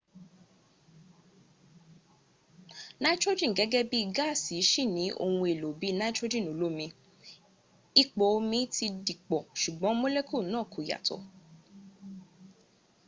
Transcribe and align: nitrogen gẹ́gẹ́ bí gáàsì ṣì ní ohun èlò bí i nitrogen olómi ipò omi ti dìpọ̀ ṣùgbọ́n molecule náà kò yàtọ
nitrogen 3.03 3.51
gẹ́gẹ́ 3.57 3.87
bí 3.91 3.99
gáàsì 4.15 4.55
ṣì 4.69 4.83
ní 4.95 5.05
ohun 5.23 5.45
èlò 5.51 5.69
bí 5.79 5.87
i 5.93 5.97
nitrogen 6.01 6.45
olómi 6.53 6.85
ipò 8.01 8.23
omi 8.37 8.59
ti 8.75 8.85
dìpọ̀ 9.05 9.41
ṣùgbọ́n 9.61 9.95
molecule 10.01 10.47
náà 10.53 10.65
kò 10.71 10.79
yàtọ 10.89 11.15